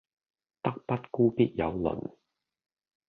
[0.63, 2.15] 德不孤必有鄰